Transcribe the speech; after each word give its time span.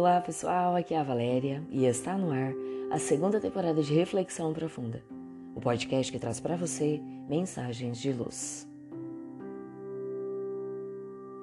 Olá 0.00 0.20
pessoal, 0.20 0.76
aqui 0.76 0.94
é 0.94 0.98
a 1.00 1.02
Valéria 1.02 1.60
e 1.72 1.84
está 1.84 2.16
no 2.16 2.30
ar 2.30 2.54
a 2.88 3.00
segunda 3.00 3.40
temporada 3.40 3.82
de 3.82 3.92
Reflexão 3.92 4.52
Profunda, 4.52 5.02
o 5.56 5.60
podcast 5.60 6.12
que 6.12 6.20
traz 6.20 6.38
para 6.38 6.54
você 6.54 7.00
mensagens 7.28 7.98
de 7.98 8.12
luz. 8.12 8.64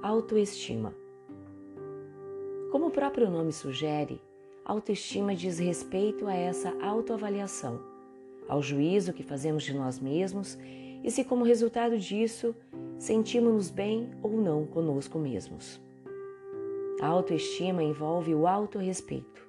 Autoestima. 0.01 0.95
Como 2.71 2.87
o 2.87 2.91
próprio 2.91 3.29
nome 3.29 3.51
sugere, 3.51 4.21
autoestima 4.63 5.35
diz 5.35 5.59
respeito 5.59 6.25
a 6.25 6.33
essa 6.33 6.73
autoavaliação, 6.81 7.81
ao 8.47 8.63
juízo 8.63 9.11
que 9.11 9.21
fazemos 9.21 9.63
de 9.63 9.73
nós 9.73 9.99
mesmos 9.99 10.57
e 11.03 11.11
se, 11.11 11.25
como 11.25 11.43
resultado 11.43 11.99
disso, 11.99 12.55
sentimos-nos 12.97 13.69
bem 13.69 14.11
ou 14.23 14.31
não 14.31 14.65
conosco 14.65 15.19
mesmos. 15.19 15.83
A 17.05 17.07
autoestima 17.07 17.83
envolve 17.83 18.33
o 18.33 18.47
autorrespeito, 18.47 19.47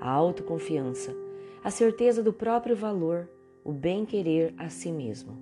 a 0.00 0.10
autoconfiança, 0.10 1.14
a 1.62 1.70
certeza 1.70 2.24
do 2.24 2.32
próprio 2.32 2.74
valor, 2.74 3.30
o 3.64 3.72
bem-querer 3.72 4.52
a 4.58 4.68
si 4.68 4.90
mesmo. 4.90 5.38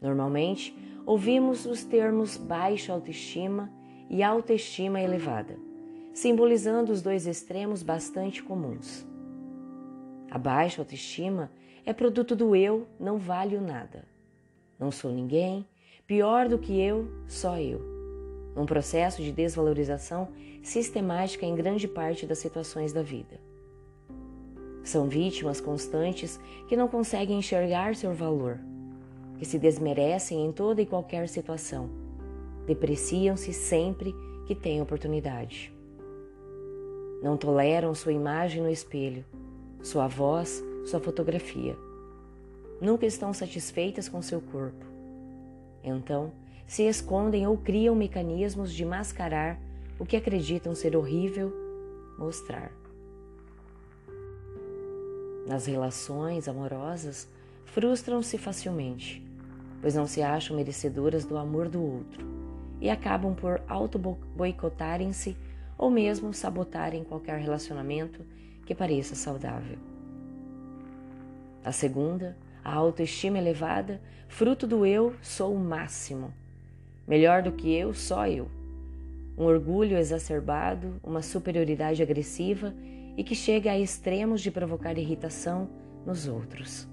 Normalmente, 0.00 0.74
ouvimos 1.04 1.66
os 1.66 1.84
termos 1.84 2.38
baixa 2.38 2.94
autoestima 2.94 3.70
e 4.08 4.22
autoestima 4.22 5.02
elevada, 5.02 5.58
simbolizando 6.14 6.92
os 6.92 7.02
dois 7.02 7.26
extremos 7.26 7.82
bastante 7.82 8.42
comuns. 8.42 9.06
A 10.30 10.38
baixa 10.38 10.80
autoestima 10.80 11.52
é 11.84 11.92
produto 11.92 12.34
do 12.34 12.56
eu, 12.56 12.86
não 12.98 13.18
valho 13.18 13.60
nada. 13.60 14.06
Não 14.80 14.90
sou 14.90 15.12
ninguém, 15.12 15.68
pior 16.06 16.48
do 16.48 16.58
que 16.58 16.80
eu, 16.80 17.06
só 17.26 17.58
eu 17.58 17.91
um 18.56 18.66
processo 18.66 19.22
de 19.22 19.32
desvalorização 19.32 20.28
sistemática 20.62 21.46
em 21.46 21.54
grande 21.54 21.88
parte 21.88 22.26
das 22.26 22.38
situações 22.38 22.92
da 22.92 23.02
vida. 23.02 23.40
São 24.84 25.08
vítimas 25.08 25.60
constantes 25.60 26.38
que 26.68 26.76
não 26.76 26.88
conseguem 26.88 27.38
enxergar 27.38 27.94
seu 27.94 28.12
valor, 28.12 28.58
que 29.38 29.44
se 29.44 29.58
desmerecem 29.58 30.44
em 30.44 30.52
toda 30.52 30.82
e 30.82 30.86
qualquer 30.86 31.28
situação, 31.28 31.88
depreciam-se 32.66 33.52
sempre 33.52 34.14
que 34.46 34.54
têm 34.54 34.82
oportunidade. 34.82 35.72
Não 37.22 37.36
toleram 37.36 37.94
sua 37.94 38.12
imagem 38.12 38.62
no 38.62 38.68
espelho, 38.68 39.24
sua 39.80 40.08
voz, 40.08 40.62
sua 40.84 40.98
fotografia. 40.98 41.76
Nunca 42.80 43.06
estão 43.06 43.32
satisfeitas 43.32 44.08
com 44.08 44.20
seu 44.20 44.40
corpo. 44.40 44.84
Então, 45.84 46.32
se 46.66 46.82
escondem 46.84 47.46
ou 47.46 47.56
criam 47.56 47.94
mecanismos 47.94 48.72
de 48.72 48.84
mascarar 48.84 49.58
o 49.98 50.06
que 50.06 50.16
acreditam 50.16 50.74
ser 50.74 50.96
horrível 50.96 51.52
mostrar. 52.18 52.72
Nas 55.46 55.66
relações 55.66 56.48
amorosas, 56.48 57.28
frustram-se 57.66 58.38
facilmente, 58.38 59.24
pois 59.80 59.94
não 59.94 60.06
se 60.06 60.22
acham 60.22 60.56
merecedoras 60.56 61.24
do 61.24 61.36
amor 61.36 61.68
do 61.68 61.82
outro 61.82 62.24
e 62.80 62.88
acabam 62.90 63.34
por 63.34 63.60
auto-boicotarem-se 63.68 65.36
ou 65.76 65.90
mesmo 65.90 66.32
sabotarem 66.32 67.04
qualquer 67.04 67.38
relacionamento 67.40 68.24
que 68.64 68.74
pareça 68.74 69.14
saudável. 69.14 69.78
A 71.64 71.72
segunda, 71.72 72.36
a 72.64 72.74
autoestima 72.74 73.38
elevada, 73.38 74.00
fruto 74.28 74.66
do 74.66 74.84
eu 74.84 75.14
sou 75.22 75.54
o 75.54 75.58
máximo, 75.58 76.32
Melhor 77.06 77.42
do 77.42 77.52
que 77.52 77.74
eu, 77.74 77.92
só 77.92 78.26
eu. 78.26 78.48
Um 79.36 79.44
orgulho 79.44 79.96
exacerbado, 79.96 81.00
uma 81.02 81.22
superioridade 81.22 82.02
agressiva 82.02 82.74
e 83.16 83.24
que 83.24 83.34
chega 83.34 83.70
a 83.70 83.78
extremos 83.78 84.40
de 84.40 84.50
provocar 84.50 84.96
irritação 84.96 85.68
nos 86.06 86.28
outros. 86.28 86.88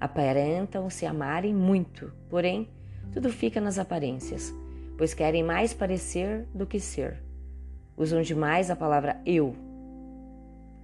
Aparentam 0.00 0.88
se 0.88 1.04
amarem 1.06 1.54
muito, 1.54 2.12
porém, 2.28 2.68
tudo 3.12 3.30
fica 3.30 3.60
nas 3.60 3.78
aparências, 3.78 4.54
pois 4.96 5.14
querem 5.14 5.42
mais 5.42 5.74
parecer 5.74 6.46
do 6.54 6.66
que 6.66 6.78
ser. 6.78 7.22
Usam 7.96 8.22
demais 8.22 8.70
a 8.70 8.76
palavra 8.76 9.20
eu. 9.26 9.56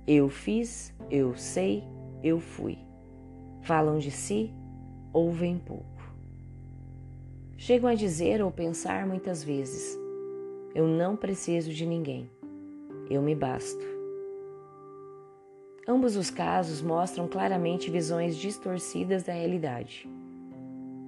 Eu 0.06 0.28
fiz, 0.28 0.92
eu 1.10 1.36
sei, 1.36 1.84
eu 2.22 2.40
fui. 2.40 2.78
Falam 3.62 3.98
de 3.98 4.10
si, 4.10 4.52
ouvem 5.12 5.58
pouco. 5.58 6.03
Chegam 7.66 7.88
a 7.88 7.94
dizer 7.94 8.42
ou 8.42 8.50
pensar 8.50 9.06
muitas 9.06 9.42
vezes: 9.42 9.98
Eu 10.74 10.86
não 10.86 11.16
preciso 11.16 11.72
de 11.72 11.86
ninguém, 11.86 12.28
eu 13.08 13.22
me 13.22 13.34
basto. 13.34 13.82
Ambos 15.88 16.14
os 16.14 16.28
casos 16.28 16.82
mostram 16.82 17.26
claramente 17.26 17.90
visões 17.90 18.36
distorcidas 18.36 19.22
da 19.22 19.32
realidade. 19.32 20.06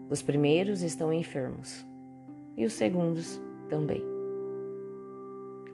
Os 0.08 0.22
primeiros 0.22 0.80
estão 0.80 1.12
enfermos 1.12 1.84
e 2.56 2.64
os 2.64 2.72
segundos 2.72 3.38
também. 3.68 4.02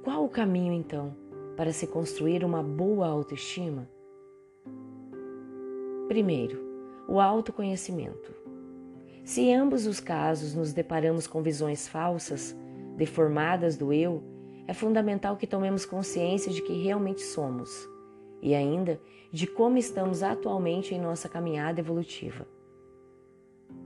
Qual 0.02 0.24
o 0.24 0.28
caminho, 0.28 0.72
então, 0.72 1.14
para 1.56 1.72
se 1.72 1.86
construir 1.86 2.44
uma 2.44 2.60
boa 2.60 3.06
autoestima? 3.06 3.88
Primeiro, 6.08 6.60
o 7.06 7.20
autoconhecimento. 7.20 8.41
Se 9.24 9.40
em 9.42 9.54
ambos 9.54 9.86
os 9.86 10.00
casos 10.00 10.54
nos 10.54 10.72
deparamos 10.72 11.26
com 11.26 11.42
visões 11.42 11.86
falsas, 11.86 12.56
deformadas 12.96 13.76
do 13.76 13.92
eu, 13.92 14.22
é 14.66 14.74
fundamental 14.74 15.36
que 15.36 15.46
tomemos 15.46 15.84
consciência 15.84 16.52
de 16.52 16.62
que 16.62 16.72
realmente 16.72 17.22
somos 17.22 17.88
e 18.40 18.54
ainda 18.54 19.00
de 19.30 19.46
como 19.46 19.78
estamos 19.78 20.22
atualmente 20.22 20.94
em 20.94 21.00
nossa 21.00 21.28
caminhada 21.28 21.80
evolutiva. 21.80 22.46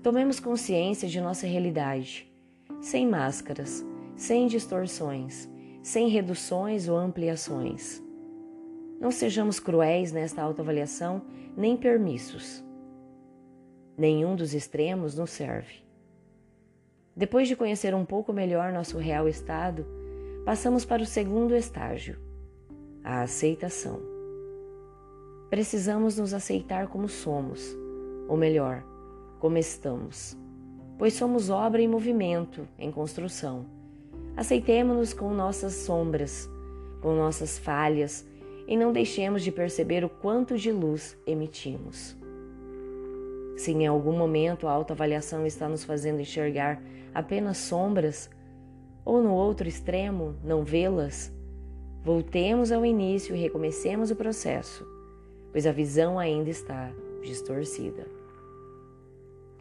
Tomemos 0.03 0.41
consciência 0.41 1.07
de 1.07 1.21
nossa 1.21 1.47
realidade, 1.47 2.33
sem 2.81 3.07
máscaras, 3.07 3.85
sem 4.17 4.47
distorções, 4.47 5.49
sem 5.83 6.09
reduções 6.09 6.89
ou 6.89 6.97
ampliações. 6.97 8.03
Não 8.99 9.11
sejamos 9.11 9.61
cruéis 9.61 10.11
nesta 10.11 10.43
autoavaliação 10.43 11.23
nem 11.57 11.77
permissos. 11.77 12.66
Nenhum 13.97 14.37
dos 14.37 14.53
extremos 14.53 15.17
nos 15.17 15.31
serve. 15.31 15.87
Depois 17.17 17.49
de 17.49 17.57
conhecer 17.57 17.95
um 17.95 18.05
pouco 18.05 18.31
melhor 18.31 18.73
nosso 18.73 18.99
real 18.99 19.27
estado, 19.27 19.87
passamos 20.45 20.85
para 20.85 21.03
o 21.03 21.07
segundo 21.07 21.57
estágio, 21.57 22.19
a 23.03 23.23
aceitação. 23.23 24.01
Precisamos 25.49 26.19
nos 26.19 26.35
aceitar 26.35 26.89
como 26.89 27.09
somos, 27.09 27.75
ou 28.29 28.37
melhor, 28.37 28.85
como 29.39 29.57
estamos, 29.57 30.37
pois 30.99 31.15
somos 31.15 31.49
obra 31.49 31.81
em 31.81 31.89
movimento, 31.89 32.69
em 32.79 32.93
construção. 32.93 33.65
Aceitemos-nos 34.37 35.15
com 35.15 35.33
nossas 35.33 35.73
sombras, 35.73 36.51
com 37.01 37.15
nossas 37.15 37.59
falhas 37.59 38.27
e 38.69 38.77
não 38.77 38.93
deixemos 38.93 39.43
de 39.43 39.51
perceber 39.51 40.05
o 40.05 40.09
quanto 40.11 40.59
de 40.59 40.71
luz 40.71 41.17
emitimos. 41.27 42.15
Se 43.57 43.73
em 43.73 43.87
algum 43.87 44.17
momento 44.17 44.69
a 44.69 44.73
autoavaliação 44.73 45.47
está 45.47 45.69
nos 45.69 45.83
fazendo 45.83 46.21
enxergar 46.21 46.81
apenas 47.15 47.57
sombras, 47.57 48.29
ou 49.05 49.23
no 49.23 49.33
outro 49.33 49.67
extremo, 49.67 50.35
não 50.45 50.63
vê-las, 50.65 51.33
voltemos 52.03 52.71
ao 52.71 52.85
início 52.85 53.35
e 53.35 53.41
recomecemos 53.41 54.11
o 54.11 54.17
processo, 54.17 54.87
pois 55.53 55.67
a 55.67 55.73
visão 55.73 56.19
ainda 56.19 56.51
está 56.51 56.91
distorcida. 57.23 58.07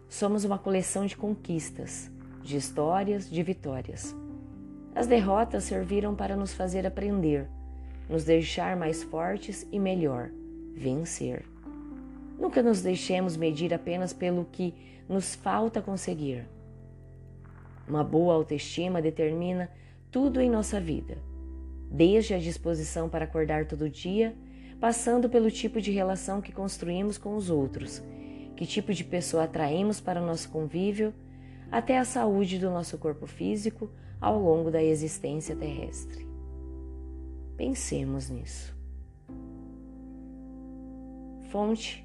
Somos 0.09 0.43
uma 0.43 0.57
coleção 0.57 1.05
de 1.05 1.15
conquistas, 1.15 2.11
de 2.41 2.57
histórias, 2.57 3.29
de 3.29 3.41
vitórias. 3.41 4.15
As 4.93 5.07
derrotas 5.07 5.63
serviram 5.63 6.15
para 6.15 6.35
nos 6.35 6.53
fazer 6.53 6.85
aprender, 6.85 7.47
nos 8.09 8.23
deixar 8.23 8.75
mais 8.75 9.03
fortes 9.03 9.67
e 9.71 9.79
melhor, 9.79 10.29
vencer. 10.73 11.54
Nunca 12.37 12.61
nos 12.61 12.81
deixemos 12.81 13.37
medir 13.37 13.73
apenas 13.73 14.13
pelo 14.13 14.45
que 14.45 14.73
nos 15.07 15.35
falta 15.35 15.81
conseguir. 15.81 16.47
Uma 17.87 18.03
boa 18.03 18.33
autoestima 18.33 19.01
determina 19.01 19.69
tudo 20.11 20.41
em 20.41 20.49
nossa 20.49 20.79
vida, 20.79 21.17
desde 21.89 22.33
a 22.33 22.39
disposição 22.39 23.07
para 23.07 23.25
acordar 23.25 23.67
todo 23.67 23.89
dia, 23.89 24.35
passando 24.79 25.29
pelo 25.29 25.51
tipo 25.51 25.79
de 25.79 25.91
relação 25.91 26.41
que 26.41 26.51
construímos 26.51 27.17
com 27.17 27.35
os 27.35 27.49
outros, 27.49 28.03
que 28.55 28.65
tipo 28.65 28.93
de 28.93 29.03
pessoa 29.03 29.43
atraímos 29.43 29.99
para 29.99 30.21
o 30.21 30.25
nosso 30.25 30.49
convívio, 30.49 31.13
até 31.71 31.97
a 31.97 32.05
saúde 32.05 32.59
do 32.59 32.69
nosso 32.69 32.97
corpo 32.97 33.27
físico 33.27 33.89
ao 34.19 34.39
longo 34.39 34.71
da 34.71 34.83
existência 34.83 35.55
terrestre. 35.55 36.27
Pensemos 37.57 38.29
nisso. 38.29 38.75
Fonte 41.49 42.04